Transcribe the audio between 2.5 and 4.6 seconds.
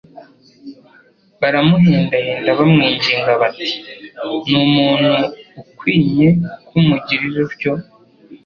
bamwinginga bati: «Ni